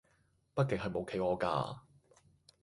[0.55, 1.83] 北極係冇企鵝架